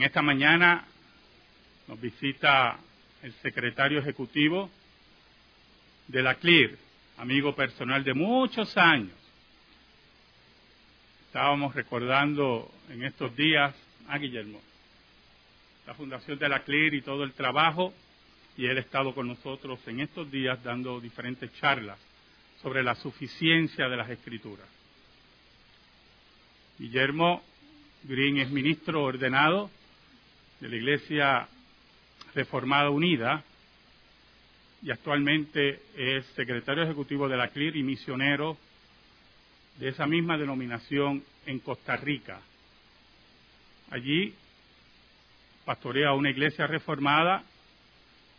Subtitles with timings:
[0.00, 0.86] En esta mañana
[1.86, 2.78] nos visita
[3.22, 4.70] el secretario ejecutivo
[6.08, 6.78] de la CLIR,
[7.18, 9.12] amigo personal de muchos años.
[11.26, 13.74] Estábamos recordando en estos días
[14.08, 14.58] a Guillermo,
[15.86, 17.92] la fundación de la CLIR y todo el trabajo,
[18.56, 21.98] y él ha estado con nosotros en estos días dando diferentes charlas
[22.62, 24.66] sobre la suficiencia de las escrituras.
[26.78, 27.42] Guillermo
[28.04, 29.70] Green es ministro ordenado
[30.60, 31.48] de la Iglesia
[32.34, 33.42] Reformada Unida
[34.82, 38.56] y actualmente es secretario ejecutivo de la CLIR y misionero
[39.78, 42.40] de esa misma denominación en Costa Rica.
[43.90, 44.34] Allí
[45.64, 47.42] pastorea una iglesia reformada,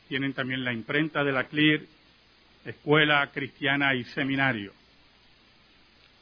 [0.07, 1.87] tienen también la imprenta de la CLIR,
[2.65, 4.73] escuela cristiana y seminario.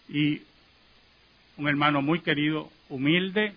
[0.08, 0.42] Y
[1.58, 3.54] un hermano muy querido, humilde,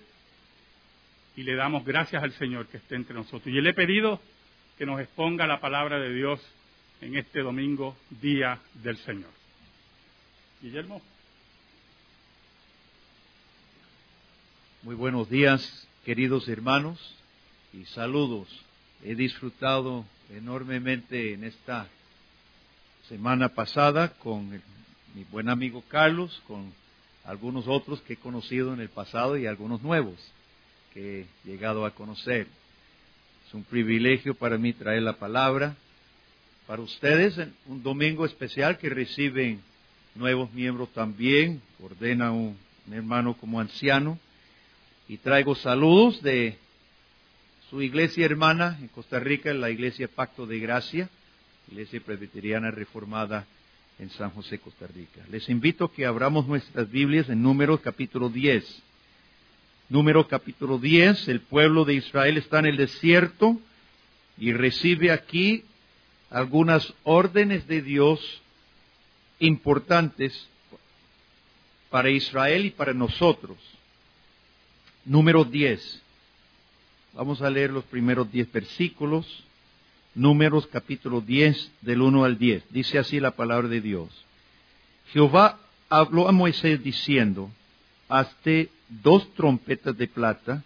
[1.37, 3.47] y le damos gracias al Señor que esté entre nosotros.
[3.47, 4.21] Y le he pedido
[4.77, 6.41] que nos exponga la palabra de Dios
[7.01, 9.31] en este domingo, día del Señor.
[10.61, 11.03] Guillermo.
[14.83, 16.99] Muy buenos días, queridos hermanos,
[17.73, 18.49] y saludos.
[19.05, 21.89] He disfrutado enormemente en esta
[23.09, 24.51] semana pasada con
[25.15, 26.73] mi buen amigo Carlos, con
[27.25, 30.19] algunos otros que he conocido en el pasado y algunos nuevos
[30.93, 32.47] que he llegado a conocer.
[33.47, 35.77] Es un privilegio para mí traer la palabra
[36.67, 39.61] para ustedes en un domingo especial que reciben
[40.15, 42.57] nuevos miembros también, ordena un,
[42.91, 44.19] hermano como anciano
[45.09, 46.59] y traigo saludos de
[47.71, 51.09] su iglesia hermana en Costa Rica, la iglesia Pacto de Gracia,
[51.71, 53.47] iglesia presbiteriana reformada
[53.99, 55.21] en San José, Costa Rica.
[55.31, 58.83] Les invito a que abramos nuestras Biblias en Números capítulo 10.
[59.93, 63.61] Número capítulo 10, el pueblo de Israel está en el desierto
[64.39, 65.65] y recibe aquí
[66.31, 68.41] algunas órdenes de Dios
[69.39, 70.49] importantes
[71.91, 73.59] para Israel y para nosotros.
[75.05, 76.01] Número 10.
[77.13, 79.45] Vamos a leer los primeros 10 versículos.
[80.15, 82.65] Números capítulo 10 del 1 al 10.
[82.71, 84.09] Dice así la palabra de Dios.
[85.13, 85.59] Jehová
[85.91, 87.51] habló a Moisés diciendo,
[88.09, 88.71] hazte
[89.03, 90.63] dos trompetas de plata,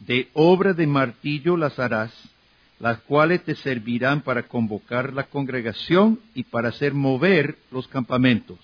[0.00, 2.12] de obra de martillo las harás,
[2.78, 8.58] las cuales te servirán para convocar la congregación y para hacer mover los campamentos.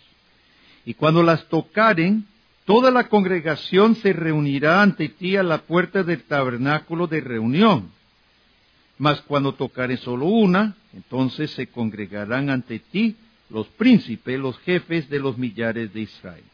[0.86, 2.24] Y cuando las tocaren,
[2.64, 7.90] toda la congregación se reunirá ante ti a la puerta del tabernáculo de reunión.
[8.96, 13.16] Mas cuando tocare solo una, entonces se congregarán ante ti
[13.50, 16.44] los príncipes, los jefes de los millares de Israel.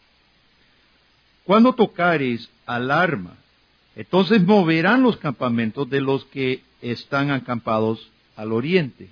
[1.51, 3.35] Cuando tocares alarma,
[3.97, 9.09] entonces moverán los campamentos de los que están acampados al oriente.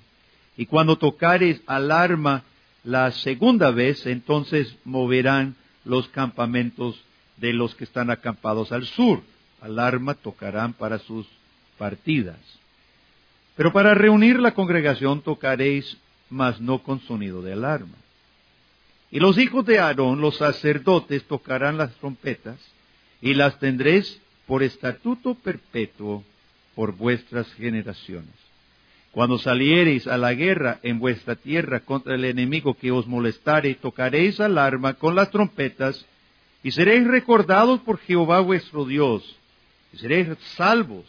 [0.56, 2.44] Y cuando tocares alarma
[2.84, 7.02] la segunda vez, entonces moverán los campamentos
[7.38, 9.20] de los que están acampados al sur.
[9.60, 11.26] Alarma tocarán para sus
[11.76, 12.38] partidas.
[13.56, 15.96] Pero para reunir la congregación tocaréis,
[16.30, 17.96] mas no con sonido de alarma.
[19.10, 22.58] Y los hijos de Aarón, los sacerdotes, tocarán las trompetas
[23.22, 26.24] y las tendréis por estatuto perpetuo
[26.74, 28.34] por vuestras generaciones.
[29.10, 34.38] Cuando saliereis a la guerra en vuestra tierra contra el enemigo que os molestare, tocaréis
[34.38, 36.04] alarma con las trompetas
[36.62, 39.36] y seréis recordados por Jehová vuestro Dios
[39.92, 41.06] y seréis salvos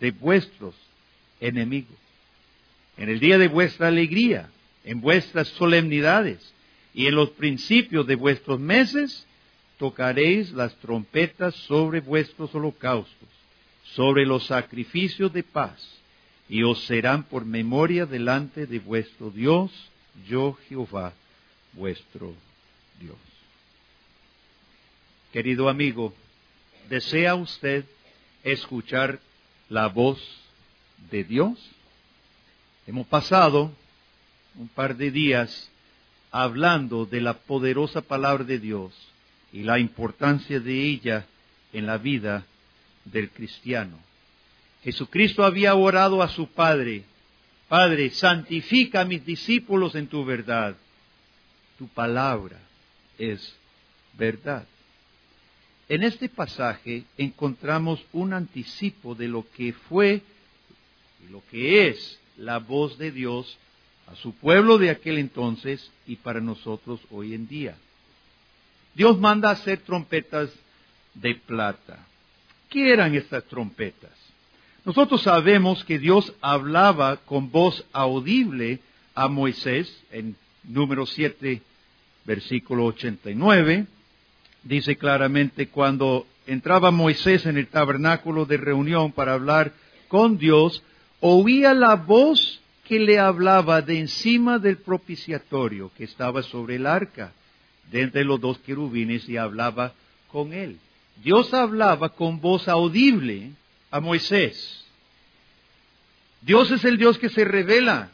[0.00, 0.74] de vuestros
[1.40, 1.96] enemigos.
[2.96, 4.48] En el día de vuestra alegría,
[4.84, 6.52] en vuestras solemnidades,
[6.94, 9.26] y en los principios de vuestros meses
[9.78, 13.28] tocaréis las trompetas sobre vuestros holocaustos,
[13.94, 15.82] sobre los sacrificios de paz,
[16.48, 19.70] y os serán por memoria delante de vuestro Dios,
[20.28, 21.14] yo Jehová,
[21.72, 22.34] vuestro
[23.00, 23.16] Dios.
[25.32, 26.12] Querido amigo,
[26.90, 27.86] ¿desea usted
[28.44, 29.18] escuchar
[29.70, 30.20] la voz
[31.10, 31.58] de Dios?
[32.86, 33.72] Hemos pasado
[34.56, 35.71] un par de días
[36.32, 38.92] hablando de la poderosa palabra de Dios
[39.52, 41.26] y la importancia de ella
[41.72, 42.46] en la vida
[43.04, 43.98] del cristiano.
[44.82, 47.04] Jesucristo había orado a su Padre,
[47.68, 50.76] Padre, santifica a mis discípulos en tu verdad.
[51.78, 52.58] Tu palabra
[53.18, 53.54] es
[54.14, 54.66] verdad.
[55.88, 60.22] En este pasaje encontramos un anticipo de lo que fue
[61.24, 63.58] y lo que es la voz de Dios
[64.12, 67.76] a su pueblo de aquel entonces y para nosotros hoy en día.
[68.94, 70.50] Dios manda hacer trompetas
[71.14, 72.06] de plata.
[72.68, 74.12] ¿Qué eran estas trompetas?
[74.84, 78.80] Nosotros sabemos que Dios hablaba con voz audible
[79.14, 81.62] a Moisés en número 7,
[82.24, 83.86] versículo 89.
[84.64, 89.72] Dice claramente, cuando entraba Moisés en el tabernáculo de reunión para hablar
[90.08, 90.82] con Dios,
[91.20, 92.61] oía la voz
[92.92, 97.32] que le hablaba de encima del propiciatorio que estaba sobre el arca,
[97.90, 99.94] de entre los dos querubines y hablaba
[100.30, 100.78] con él.
[101.24, 103.52] Dios hablaba con voz audible
[103.90, 104.84] a Moisés.
[106.42, 108.10] Dios es el Dios que se revela.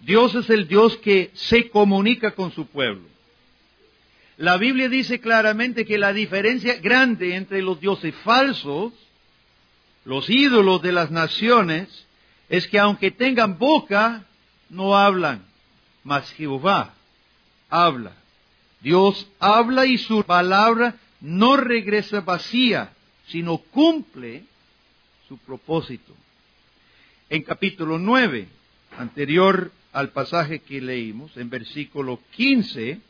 [0.00, 3.08] Dios es el Dios que se comunica con su pueblo.
[4.36, 8.92] La Biblia dice claramente que la diferencia grande entre los dioses falsos,
[10.04, 12.04] los ídolos de las naciones,
[12.48, 14.24] es que aunque tengan boca,
[14.70, 15.44] no hablan,
[16.04, 16.94] mas Jehová
[17.68, 18.12] habla.
[18.80, 22.92] Dios habla y su palabra no regresa vacía,
[23.26, 24.44] sino cumple
[25.26, 26.14] su propósito.
[27.28, 28.48] En capítulo 9,
[28.96, 33.00] anterior al pasaje que leímos, en versículo 15,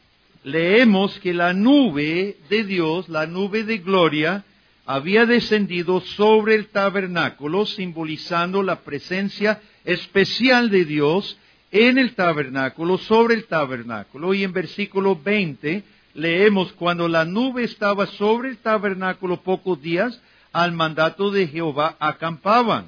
[0.45, 4.45] leemos que la nube de Dios, la nube de gloria,
[4.89, 11.37] había descendido sobre el tabernáculo, simbolizando la presencia especial de Dios
[11.71, 14.33] en el tabernáculo, sobre el tabernáculo.
[14.33, 20.23] Y en versículo 20 leemos, cuando la nube estaba sobre el tabernáculo pocos días,
[20.55, 22.87] al mandato de Jehová acampaban.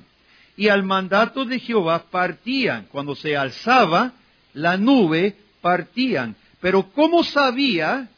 [0.56, 2.87] Y al mandato de Jehová partían.
[2.91, 4.14] Cuando se alzaba
[4.55, 6.35] la nube, partían.
[6.62, 8.08] Pero ¿cómo sabía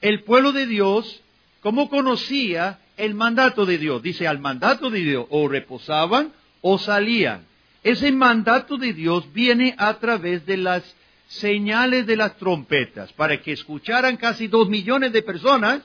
[0.00, 1.20] el pueblo de Dios,
[1.60, 4.02] cómo conocía el mandato de Dios?
[4.02, 7.46] Dice, al mandato de Dios o reposaban o salían.
[7.82, 10.82] Ese mandato de Dios viene a través de las
[11.28, 15.82] señales de las trompetas, para que escucharan casi dos millones de personas.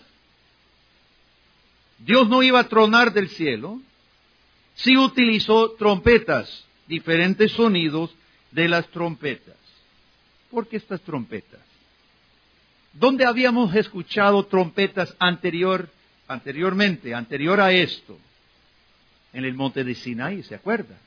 [1.98, 3.82] Dios no iba a tronar del cielo,
[4.76, 8.16] sí utilizó trompetas, diferentes sonidos
[8.52, 9.58] de las trompetas.
[10.50, 11.60] ¿Por qué estas trompetas?
[12.94, 15.90] ¿Dónde habíamos escuchado trompetas anterior,
[16.30, 18.18] anteriormente, anterior a esto?
[19.34, 20.98] En el monte de Sinaí, ¿se acuerda?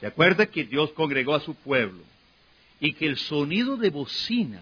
[0.00, 2.02] ¿Se acuerda que Dios congregó a su pueblo
[2.80, 4.60] y que el sonido de bocina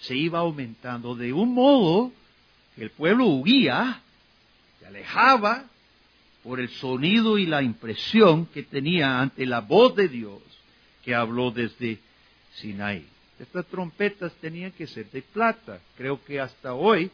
[0.00, 2.12] se iba aumentando de un modo
[2.74, 4.00] que el pueblo huía,
[4.80, 5.64] se alejaba
[6.42, 10.40] por el sonido y la impresión que tenía ante la voz de Dios
[11.04, 11.98] que habló desde
[12.54, 13.06] Sinaí.
[13.38, 15.80] Estas trompetas tenían que ser de plata.
[15.96, 17.10] Creo que hasta hoy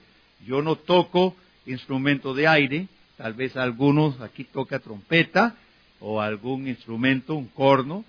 [0.47, 1.35] yo no toco
[1.69, 5.57] instrumento de aire, tal vez algunos aquí toca trompeta,
[6.01, 8.05] o algún instrumento, un corno,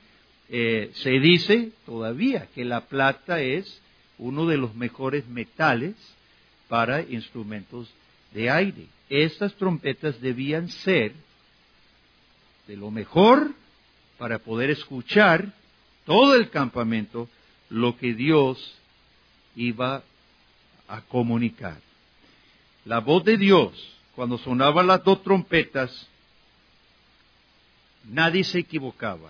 [0.49, 3.81] eh, se dice todavía que la plata es
[4.17, 5.95] uno de los mejores metales
[6.67, 7.89] para instrumentos
[8.33, 8.87] de aire.
[9.09, 11.13] Estas trompetas debían ser
[12.67, 13.51] de lo mejor
[14.17, 15.53] para poder escuchar
[16.05, 17.29] todo el campamento
[17.69, 18.75] lo que Dios
[19.55, 20.03] iba
[20.87, 21.88] a comunicar.
[22.89, 23.71] La voz de Dios,
[24.15, 26.07] cuando sonaban las dos trompetas,
[28.05, 29.29] nadie se equivocaba.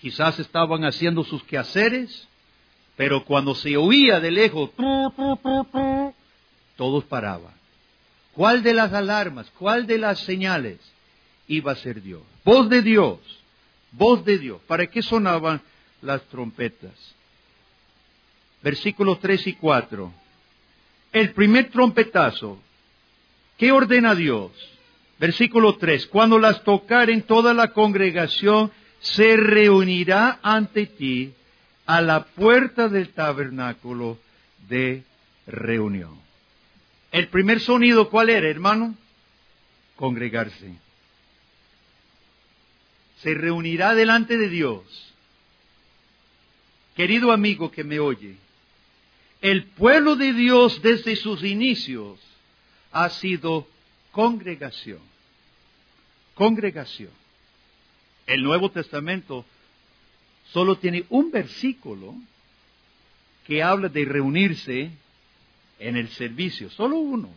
[0.00, 2.26] Quizás estaban haciendo sus quehaceres,
[2.96, 4.70] pero cuando se oía de lejos,
[6.78, 7.52] todos paraban.
[8.32, 10.78] ¿Cuál de las alarmas, cuál de las señales
[11.46, 12.22] iba a ser Dios?
[12.42, 13.18] Voz de Dios,
[13.92, 14.62] voz de Dios.
[14.66, 15.60] ¿Para qué sonaban
[16.00, 17.14] las trompetas?
[18.62, 20.10] Versículos 3 y 4.
[21.12, 22.60] El primer trompetazo,
[23.56, 24.52] ¿qué ordena Dios?
[25.18, 26.06] Versículo 3.
[26.06, 31.32] Cuando las tocaren toda la congregación se reunirá ante ti
[31.86, 34.18] a la puerta del tabernáculo
[34.68, 35.02] de
[35.46, 36.18] reunión.
[37.10, 38.94] El primer sonido, ¿cuál era, hermano?
[39.96, 40.74] Congregarse.
[43.22, 44.82] Se reunirá delante de Dios.
[46.94, 48.36] Querido amigo que me oye,
[49.40, 52.18] el pueblo de Dios desde sus inicios
[52.90, 53.68] ha sido
[54.10, 55.00] congregación.
[56.34, 57.10] Congregación.
[58.26, 59.44] El Nuevo Testamento
[60.52, 62.14] solo tiene un versículo
[63.46, 64.90] que habla de reunirse
[65.78, 67.30] en el servicio, solo uno.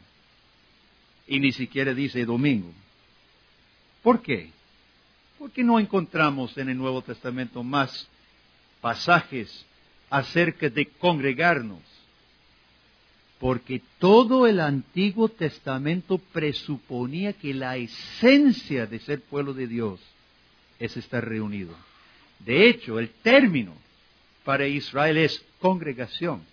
[1.28, 2.74] Y ni siquiera dice domingo.
[4.02, 4.50] ¿Por qué?
[5.38, 8.08] Porque no encontramos en el Nuevo Testamento más
[8.82, 9.66] pasajes
[10.10, 11.91] acerca de congregarnos
[13.42, 20.00] porque todo el Antiguo Testamento presuponía que la esencia de ser pueblo de Dios
[20.80, 21.76] es estar reunido.
[22.38, 23.74] De hecho, el término
[24.44, 26.44] para Israel es congregación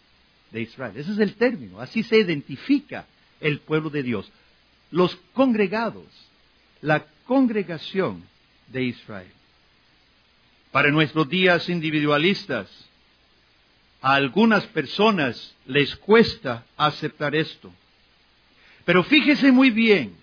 [0.50, 0.94] de Israel.
[0.96, 1.78] Ese es el término.
[1.78, 3.04] Así se identifica
[3.38, 4.32] el pueblo de Dios.
[4.90, 6.06] Los congregados.
[6.80, 8.24] La congregación
[8.68, 9.30] de Israel.
[10.72, 12.87] Para nuestros días individualistas,
[14.00, 17.72] a algunas personas les cuesta aceptar esto.
[18.84, 20.16] Pero fíjese muy bien,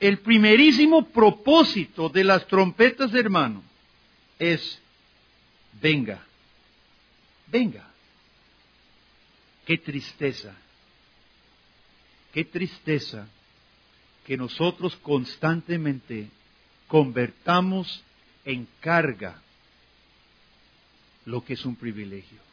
[0.00, 3.62] el primerísimo propósito de las trompetas, hermano,
[4.38, 4.80] es,
[5.80, 6.24] venga,
[7.46, 7.84] venga.
[9.64, 10.54] Qué tristeza,
[12.32, 13.28] qué tristeza
[14.26, 16.30] que nosotros constantemente
[16.86, 18.02] convertamos
[18.44, 19.42] en carga
[21.26, 22.47] lo que es un privilegio.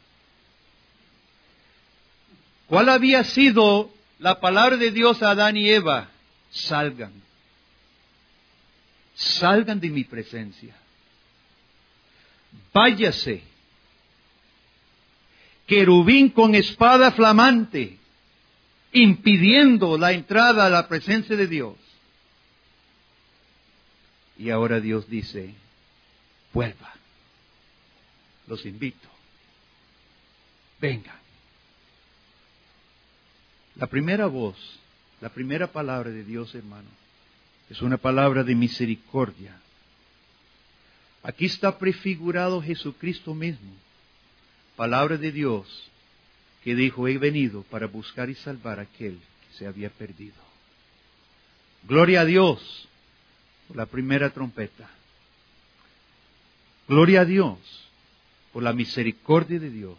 [2.66, 6.08] ¿Cuál había sido la palabra de Dios a Adán y Eva?
[6.50, 7.12] Salgan.
[9.14, 10.74] Salgan de mi presencia.
[12.72, 13.42] Váyase.
[15.66, 17.98] Querubín con espada flamante,
[18.92, 21.76] impidiendo la entrada a la presencia de Dios.
[24.38, 25.54] Y ahora Dios dice,
[26.52, 26.94] vuelva.
[28.46, 29.08] Los invito.
[30.80, 31.25] Vengan.
[33.76, 34.56] La primera voz,
[35.20, 36.88] la primera palabra de Dios, hermano,
[37.68, 39.60] es una palabra de misericordia.
[41.22, 43.72] Aquí está prefigurado Jesucristo mismo,
[44.76, 45.90] palabra de Dios,
[46.62, 50.34] que dijo, he venido para buscar y salvar a aquel que se había perdido.
[51.82, 52.88] Gloria a Dios
[53.68, 54.88] por la primera trompeta.
[56.88, 57.58] Gloria a Dios
[58.52, 59.98] por la misericordia de Dios.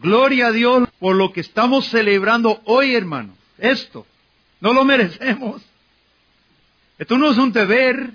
[0.00, 3.36] Gloria a Dios por lo que estamos celebrando hoy, hermano.
[3.58, 4.06] Esto,
[4.60, 5.62] no lo merecemos.
[6.98, 8.12] Esto no es un deber.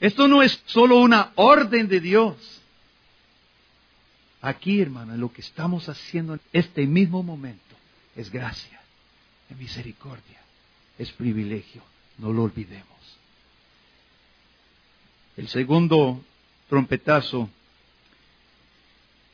[0.00, 2.62] Esto no es solo una orden de Dios.
[4.40, 7.76] Aquí, hermano, lo que estamos haciendo en este mismo momento
[8.16, 8.80] es gracia,
[9.48, 10.40] es misericordia,
[10.98, 11.82] es privilegio.
[12.18, 12.86] No lo olvidemos.
[15.36, 16.22] El segundo
[16.68, 17.48] trompetazo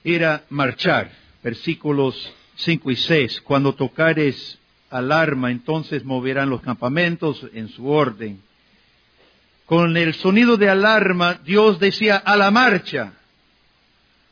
[0.05, 1.11] era marchar,
[1.43, 3.40] versículos 5 y 6.
[3.43, 4.59] Cuando tocares
[4.90, 8.43] alarma, entonces moverán los campamentos en su orden.
[9.67, 13.12] Con el sonido de alarma, Dios decía a la marcha.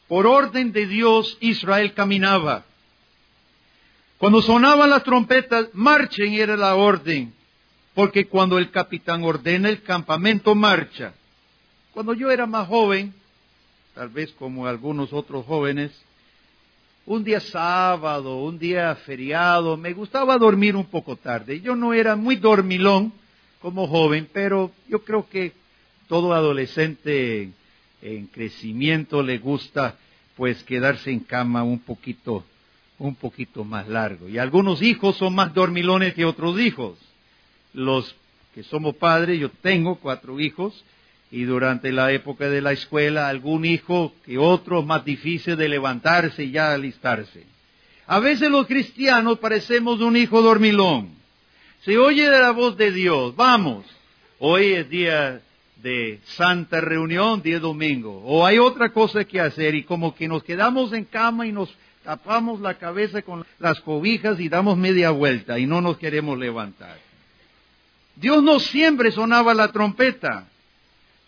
[0.08, 2.64] Por orden de Dios, Israel caminaba.
[4.18, 7.34] Cuando sonaban las trompetas, marchen era la orden,
[7.94, 11.12] porque cuando el capitán ordena el campamento marcha.
[11.92, 13.14] Cuando yo era más joven,
[13.96, 15.90] tal vez como algunos otros jóvenes,
[17.06, 21.62] un día sábado, un día feriado, me gustaba dormir un poco tarde.
[21.62, 23.10] Yo no era muy dormilón
[23.62, 25.52] como joven, pero yo creo que
[26.08, 27.48] todo adolescente
[28.02, 29.96] en crecimiento le gusta
[30.36, 32.44] pues quedarse en cama un poquito
[32.98, 34.28] un poquito más largo.
[34.28, 36.98] Y algunos hijos son más dormilones que otros hijos.
[37.72, 38.14] Los
[38.54, 40.84] que somos padres, yo tengo cuatro hijos,
[41.30, 46.44] y durante la época de la escuela algún hijo que otro más difícil de levantarse
[46.44, 47.44] y ya alistarse.
[48.06, 51.10] A veces los cristianos parecemos un hijo dormilón.
[51.84, 53.84] Se oye la voz de Dios, vamos,
[54.38, 55.40] hoy es día
[55.82, 60.42] de santa reunión, día domingo, o hay otra cosa que hacer y como que nos
[60.42, 61.72] quedamos en cama y nos
[62.04, 66.98] tapamos la cabeza con las cobijas y damos media vuelta y no nos queremos levantar.
[68.14, 70.48] Dios no siempre sonaba la trompeta.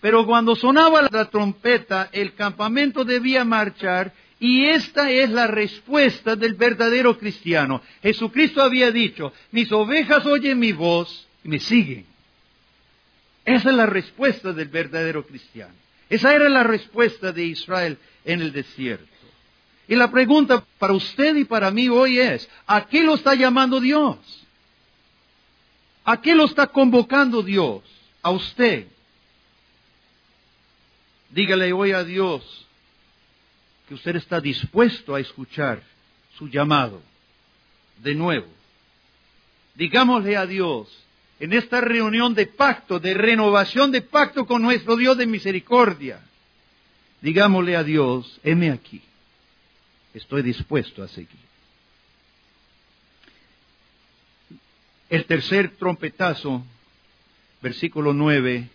[0.00, 6.55] Pero cuando sonaba la trompeta, el campamento debía marchar y esta es la respuesta del
[6.55, 7.83] verdadero cristiano.
[8.02, 12.07] Jesucristo había dicho, mis ovejas oyen mi voz y me siguen.
[13.45, 15.75] Esa es la respuesta del verdadero cristiano.
[16.09, 19.07] Esa era la respuesta de Israel en el desierto.
[19.88, 23.81] Y la pregunta para usted y para mí hoy es, ¿a qué lo está llamando
[23.81, 24.19] Dios?
[26.05, 27.83] ¿A qué lo está convocando Dios?
[28.23, 28.87] A usted
[31.30, 32.66] Dígale hoy a Dios
[33.87, 35.82] que usted está dispuesto a escuchar
[36.37, 37.02] su llamado
[38.02, 38.47] de nuevo.
[39.75, 40.88] Digámosle a Dios
[41.40, 46.20] en esta reunión de pacto, de renovación de pacto con nuestro Dios de misericordia.
[47.20, 49.02] Digámosle a Dios, heme aquí,
[50.14, 51.49] estoy dispuesto a seguir.
[55.08, 56.62] El tercer trompetazo,
[57.62, 58.68] versículo 9,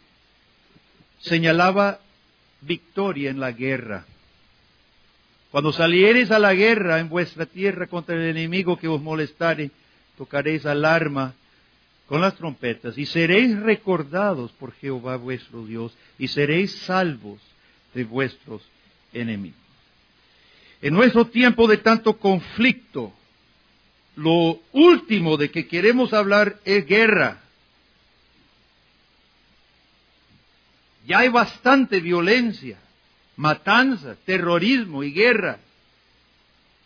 [1.19, 2.00] señalaba
[2.65, 4.05] victoria en la guerra.
[5.51, 9.72] Cuando saliereis a la guerra en vuestra tierra contra el enemigo que os molestare,
[10.17, 11.36] tocaréis alarma
[12.08, 17.39] con las trompetas y seréis recordados por Jehová vuestro Dios y seréis salvos
[17.93, 18.62] de vuestros
[19.13, 19.60] enemigos.
[20.82, 23.13] En nuestro tiempo de tanto conflicto,
[24.15, 27.41] lo último de que queremos hablar es guerra.
[31.05, 32.77] Ya hay bastante violencia,
[33.36, 35.60] matanza, terrorismo y guerra.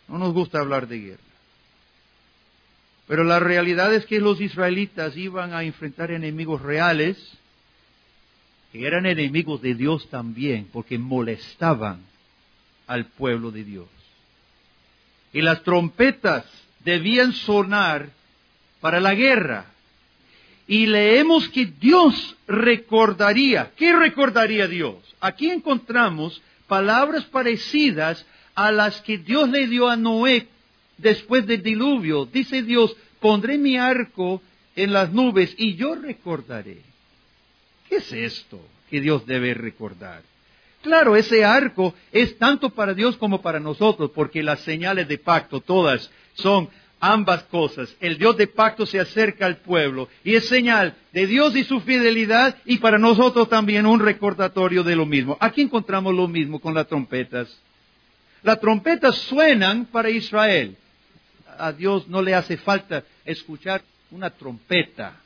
[0.08, 1.22] No nos gusta hablar de guerra.
[3.06, 7.16] Pero la realidad es que los israelitas iban a enfrentar enemigos reales,
[8.70, 12.02] que eran enemigos de Dios también, porque molestaban
[12.86, 13.88] al pueblo de Dios.
[15.32, 16.44] Y las trompetas
[16.84, 18.10] debían sonar
[18.80, 19.66] para la guerra.
[20.68, 23.72] Y leemos que Dios recordaría.
[23.74, 24.96] ¿Qué recordaría Dios?
[25.18, 30.46] Aquí encontramos palabras parecidas a las que Dios le dio a Noé
[30.98, 32.26] después del diluvio.
[32.26, 34.42] Dice Dios, pondré mi arco
[34.76, 36.82] en las nubes y yo recordaré.
[37.88, 38.60] ¿Qué es esto
[38.90, 40.22] que Dios debe recordar?
[40.82, 45.60] Claro, ese arco es tanto para Dios como para nosotros, porque las señales de pacto
[45.60, 46.68] todas son
[47.00, 47.94] ambas cosas.
[48.00, 51.80] El Dios de pacto se acerca al pueblo y es señal de Dios y su
[51.80, 55.36] fidelidad y para nosotros también un recordatorio de lo mismo.
[55.40, 57.60] Aquí encontramos lo mismo con las trompetas.
[58.42, 60.76] Las trompetas suenan para Israel.
[61.58, 65.16] A Dios no le hace falta escuchar una trompeta.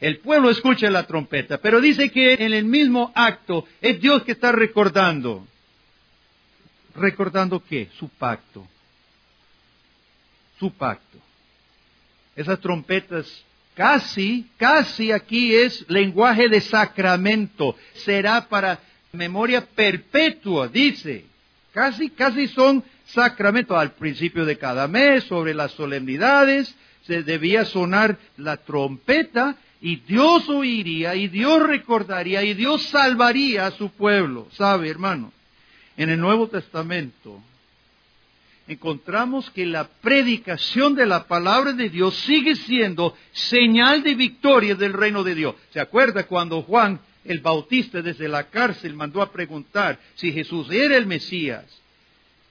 [0.00, 4.32] El pueblo escucha la trompeta, pero dice que en el mismo acto es Dios que
[4.32, 5.46] está recordando.
[6.96, 7.88] ¿Recordando qué?
[7.98, 8.66] Su pacto
[10.62, 11.18] su pacto.
[12.36, 13.26] Esas trompetas
[13.74, 17.74] casi, casi aquí es lenguaje de sacramento.
[17.94, 18.78] Será para
[19.10, 21.24] memoria perpetua, dice.
[21.72, 23.76] Casi, casi son sacramentos.
[23.76, 26.72] Al principio de cada mes, sobre las solemnidades,
[27.08, 33.72] se debía sonar la trompeta y Dios oiría y Dios recordaría y Dios salvaría a
[33.72, 34.46] su pueblo.
[34.52, 35.32] ¿Sabe, hermano?
[35.96, 37.42] En el Nuevo Testamento
[38.72, 44.92] encontramos que la predicación de la palabra de Dios sigue siendo señal de victoria del
[44.92, 45.54] reino de Dios.
[45.72, 50.96] ¿Se acuerda cuando Juan el Bautista desde la cárcel mandó a preguntar si Jesús era
[50.96, 51.64] el Mesías?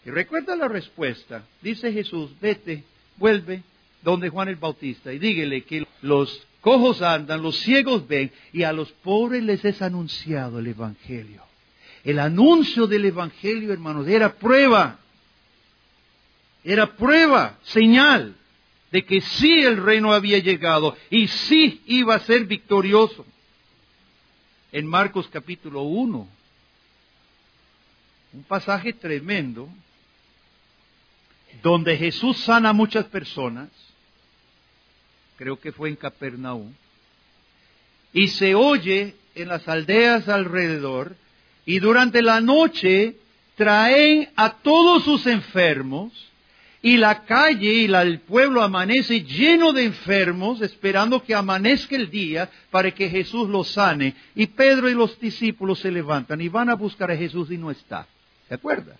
[0.05, 1.43] Y recuerda la respuesta.
[1.61, 2.83] Dice Jesús, vete,
[3.17, 3.63] vuelve
[4.01, 8.73] donde Juan el Bautista y dígale que los cojos andan, los ciegos ven y a
[8.73, 11.43] los pobres les es anunciado el Evangelio.
[12.03, 15.00] El anuncio del Evangelio, hermanos, era prueba
[16.63, 18.35] era prueba, señal
[18.91, 23.25] de que sí el reino había llegado y sí iba a ser victorioso.
[24.71, 26.27] En Marcos capítulo 1,
[28.33, 29.69] un pasaje tremendo,
[31.61, 33.69] donde Jesús sana a muchas personas,
[35.37, 36.73] creo que fue en Capernaum,
[38.13, 41.15] y se oye en las aldeas alrededor,
[41.65, 43.15] y durante la noche
[43.55, 46.30] traen a todos sus enfermos,
[46.83, 52.49] y la calle y el pueblo amanece lleno de enfermos, esperando que amanezca el día
[52.71, 54.15] para que Jesús los sane.
[54.33, 57.69] Y Pedro y los discípulos se levantan y van a buscar a Jesús y no
[57.69, 58.07] está.
[58.47, 58.95] ¿Se acuerda?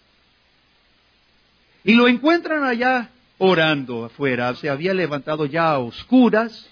[1.84, 4.54] Y lo encuentran allá orando afuera.
[4.56, 6.70] Se había levantado ya a oscuras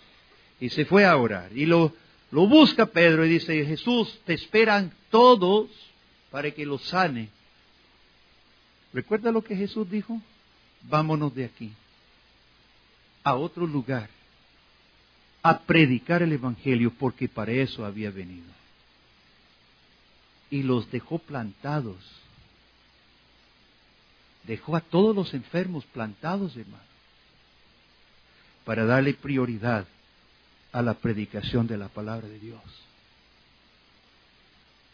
[0.59, 1.49] y se fue a orar.
[1.55, 1.91] Y lo,
[2.29, 5.71] lo busca Pedro y dice, Jesús, te esperan todos
[6.29, 7.29] para que los sane.
[8.93, 10.21] ¿Recuerda lo que Jesús dijo?
[10.83, 11.73] Vámonos de aquí
[13.23, 14.09] a otro lugar
[15.41, 18.47] a predicar el Evangelio porque para eso había venido.
[20.49, 21.97] Y los dejó plantados.
[24.43, 26.83] Dejó a todos los enfermos plantados, hermano,
[28.65, 29.85] para darle prioridad
[30.71, 32.61] a la predicación de la palabra de Dios.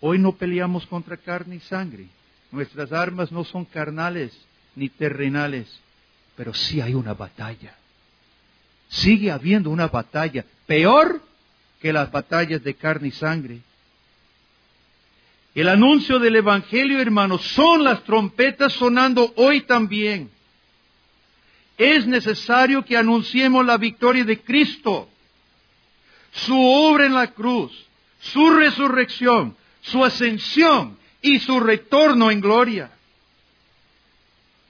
[0.02, 2.08] Hoy no peleamos contra carne y sangre.
[2.52, 4.38] Nuestras armas no son carnales,
[4.75, 5.79] ni terrenales,
[6.35, 7.75] pero sí hay una batalla.
[8.89, 11.21] Sigue habiendo una batalla, peor
[11.81, 13.59] que las batallas de carne y sangre.
[15.53, 20.29] El anuncio del Evangelio, hermanos, son las trompetas sonando hoy también.
[21.77, 25.09] Es necesario que anunciemos la victoria de Cristo,
[26.31, 27.71] su obra en la cruz,
[28.19, 32.91] su resurrección, su ascensión y su retorno en gloria.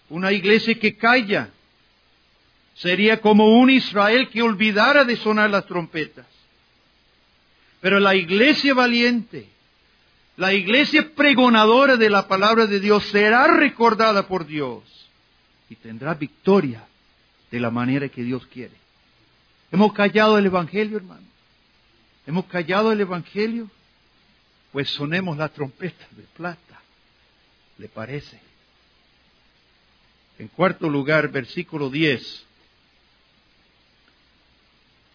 [0.10, 1.50] Una iglesia que calla
[2.76, 6.28] sería como un Israel que olvidara de sonar las trompetas.
[7.82, 9.48] Pero la iglesia valiente,
[10.38, 14.84] la iglesia pregonadora de la palabra de Dios será recordada por Dios
[15.70, 16.86] y tendrá victoria
[17.52, 18.76] de la manera que Dios quiere.
[19.72, 21.26] Hemos callado el Evangelio, hermano.
[22.28, 23.70] Hemos callado el Evangelio,
[24.72, 26.82] pues sonemos la trompeta de plata.
[27.78, 28.40] ¿Le parece?
[30.38, 32.46] En cuarto lugar, versículo 10.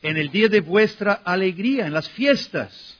[0.03, 2.97] En el día de vuestra alegría, en las fiestas,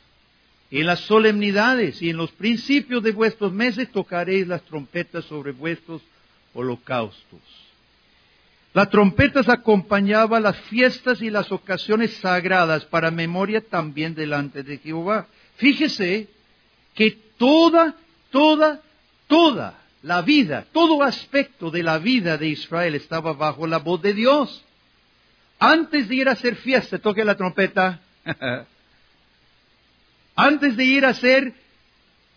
[0.73, 6.01] En las solemnidades y en los principios de vuestros meses tocaréis las trompetas sobre vuestros
[6.55, 7.41] holocaustos.
[8.73, 15.27] Las trompetas acompañaban las fiestas y las ocasiones sagradas para memoria también delante de Jehová.
[15.57, 16.29] Fíjese
[16.95, 17.97] que toda,
[18.31, 18.81] toda,
[19.27, 24.15] toda la vida, todo aspecto de la vida de Israel estaba bajo la voz de
[24.15, 24.65] Dios.
[25.59, 28.01] Antes de ir a hacer fiesta, toque la trompeta.
[30.35, 31.53] Antes de ir a hacer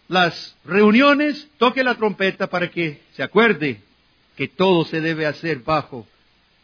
[0.10, 3.80] las reuniones, toque la trompeta para que se acuerde
[4.36, 6.06] que todo se debe hacer bajo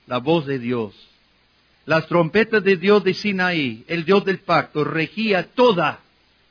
[0.05, 0.93] la voz de Dios.
[1.85, 6.01] Las trompetas de Dios de Sinaí, el Dios del pacto, regía toda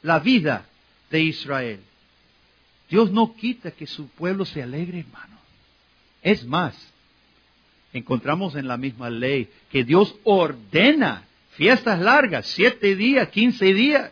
[0.02, 0.66] la vida
[1.10, 1.80] de Israel.
[2.88, 5.36] Dios no quita que su pueblo se alegre, hermano.
[6.22, 6.74] Es más,
[7.92, 14.10] encontramos en la misma ley que Dios ordena fiestas largas, siete días, quince días.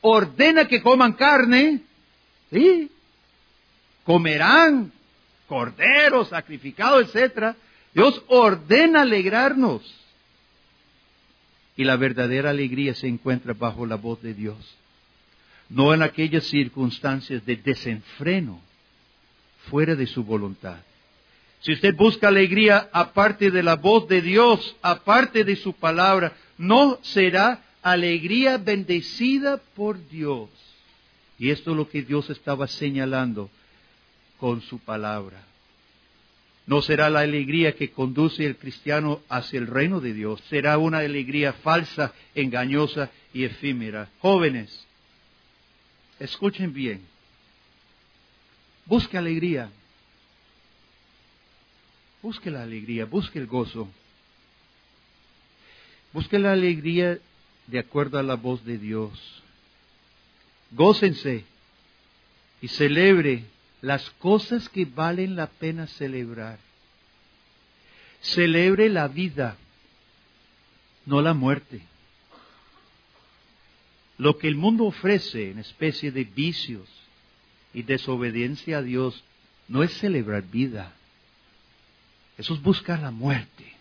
[0.00, 1.82] Ordena que coman carne,
[2.50, 2.90] ¿sí?
[4.04, 4.92] Comerán
[5.48, 7.56] corderos sacrificados, etcétera.
[7.94, 9.82] Dios ordena alegrarnos.
[11.76, 14.76] Y la verdadera alegría se encuentra bajo la voz de Dios
[15.68, 18.60] no en aquellas circunstancias de desenfreno
[19.68, 20.78] fuera de su voluntad.
[21.60, 26.98] Si usted busca alegría aparte de la voz de Dios, aparte de su palabra, no
[27.02, 30.48] será alegría bendecida por Dios.
[31.38, 33.50] Y esto es lo que Dios estaba señalando
[34.38, 35.42] con su palabra.
[36.66, 40.98] No será la alegría que conduce el cristiano hacia el reino de Dios, será una
[40.98, 44.08] alegría falsa, engañosa y efímera.
[44.18, 44.84] Jóvenes,
[46.18, 47.06] Escuchen bien.
[48.86, 49.70] Busque alegría.
[52.22, 53.88] Busque la alegría, busque el gozo.
[56.12, 57.18] Busque la alegría
[57.66, 59.42] de acuerdo a la voz de Dios.
[60.70, 61.44] Gócense
[62.60, 63.44] y celebre
[63.82, 66.58] las cosas que valen la pena celebrar.
[68.20, 69.56] Celebre la vida,
[71.04, 71.82] no la muerte.
[74.18, 76.88] Lo que el mundo ofrece en especie de vicios
[77.74, 79.22] y desobediencia a Dios
[79.68, 80.94] no es celebrar vida.
[82.38, 83.74] Eso es buscar la muerte.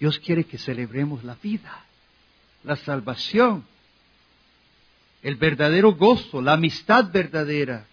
[0.00, 1.84] Dios quiere que celebremos la vida,
[2.64, 3.64] la salvación,
[5.22, 7.86] el verdadero gozo, la amistad verdadera.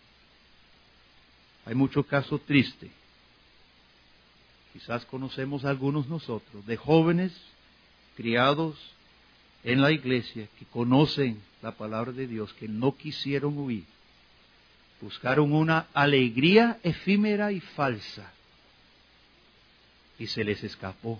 [1.66, 2.92] Hay mucho caso triste.
[4.72, 7.34] Quizás conocemos algunos nosotros, de jóvenes
[8.16, 8.95] criados
[9.66, 13.84] en la iglesia que conocen la palabra de Dios, que no quisieron huir.
[15.02, 18.32] Buscaron una alegría efímera y falsa.
[20.20, 21.20] Y se les escapó.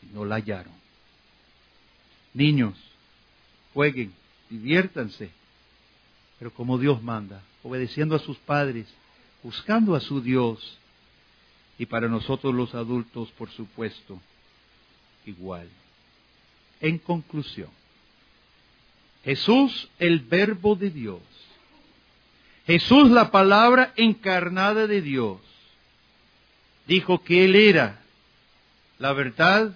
[0.00, 0.72] Y no la hallaron.
[2.32, 2.78] Niños,
[3.74, 4.14] jueguen,
[4.48, 5.30] diviértanse,
[6.38, 8.86] pero como Dios manda, obedeciendo a sus padres,
[9.42, 10.78] buscando a su Dios.
[11.78, 14.20] Y para nosotros los adultos, por supuesto,
[15.26, 15.68] igual.
[16.84, 17.70] En conclusión,
[19.24, 21.22] Jesús el verbo de Dios,
[22.66, 25.40] Jesús la palabra encarnada de Dios,
[26.86, 28.02] dijo que Él era
[28.98, 29.74] la verdad,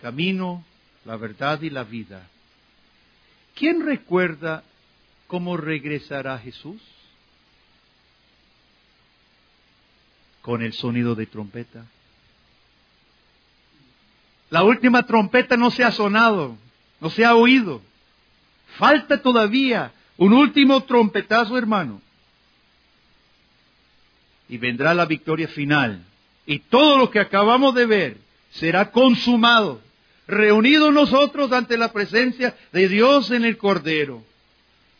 [0.00, 0.64] camino,
[1.04, 2.28] la verdad y la vida.
[3.56, 4.62] ¿Quién recuerda
[5.26, 6.80] cómo regresará Jesús?
[10.42, 11.86] Con el sonido de trompeta.
[14.50, 16.56] La última trompeta no se ha sonado,
[17.00, 17.82] no se ha oído.
[18.78, 22.00] Falta todavía un último trompetazo, hermano.
[24.48, 26.04] Y vendrá la victoria final.
[26.46, 28.16] Y todo lo que acabamos de ver
[28.50, 29.80] será consumado,
[30.28, 34.22] reunidos nosotros ante la presencia de Dios en el Cordero.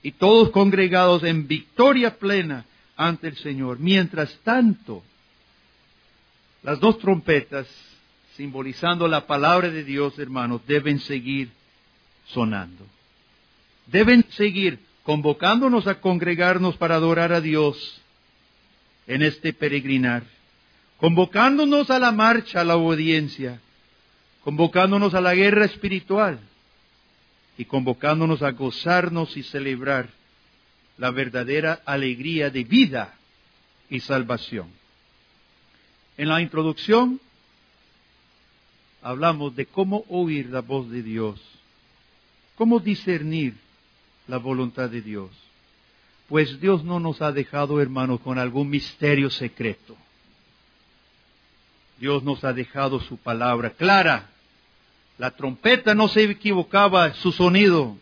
[0.02, 2.64] Y todos congregados en victoria plena
[2.96, 3.78] ante el Señor.
[3.78, 5.02] Mientras tanto,
[6.62, 7.68] las dos trompetas
[8.36, 11.50] simbolizando la palabra de Dios, hermanos, deben seguir
[12.26, 12.84] sonando.
[13.86, 18.02] Deben seguir convocándonos a congregarnos para adorar a Dios
[19.06, 20.24] en este peregrinar,
[20.98, 23.60] convocándonos a la marcha, a la obediencia,
[24.44, 26.38] convocándonos a la guerra espiritual
[27.56, 30.10] y convocándonos a gozarnos y celebrar
[30.98, 33.14] la verdadera alegría de vida
[33.88, 34.68] y salvación.
[36.18, 37.20] En la introducción
[39.02, 41.40] hablamos de cómo oír la voz de Dios,
[42.56, 43.54] cómo discernir
[44.26, 45.30] la voluntad de Dios.
[46.28, 49.96] Pues Dios no nos ha dejado, hermanos, con algún misterio secreto.
[51.98, 54.30] Dios nos ha dejado su palabra clara.
[55.18, 57.96] La trompeta no se equivocaba su sonido.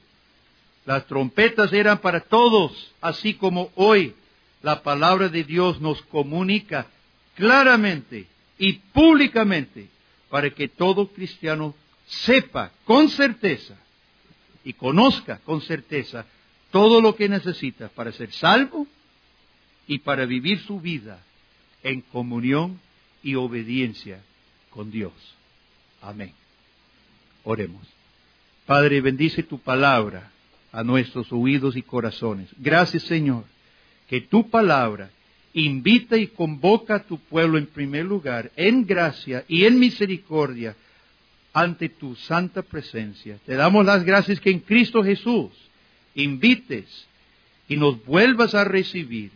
[0.86, 4.14] Las trompetas eran para todos, así como hoy
[4.62, 6.86] la palabra de Dios nos comunica
[7.34, 8.26] claramente
[8.58, 9.88] y públicamente
[10.34, 13.76] para que todo cristiano sepa con certeza
[14.64, 16.26] y conozca con certeza
[16.72, 18.84] todo lo que necesita para ser salvo
[19.86, 21.22] y para vivir su vida
[21.84, 22.80] en comunión
[23.22, 24.24] y obediencia
[24.70, 25.12] con Dios.
[26.02, 26.32] Amén.
[27.44, 27.86] Oremos.
[28.66, 30.32] Padre, bendice tu palabra
[30.72, 32.48] a nuestros oídos y corazones.
[32.58, 33.44] Gracias, Señor,
[34.08, 35.10] que tu palabra
[35.54, 40.76] invita y convoca a tu pueblo en primer lugar, en gracia y en misericordia,
[41.52, 43.38] ante tu santa presencia.
[43.46, 45.52] Te damos las gracias que en Cristo Jesús
[46.16, 47.06] invites
[47.68, 49.30] y nos vuelvas a recibir.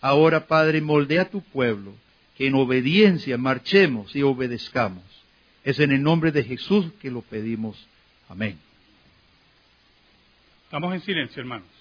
[0.00, 1.92] Ahora, Padre, moldea tu pueblo,
[2.36, 5.02] que en obediencia marchemos y obedezcamos.
[5.64, 7.84] Es en el nombre de Jesús que lo pedimos.
[8.28, 8.56] Amén.
[10.66, 11.77] Estamos en silencio, hermanos.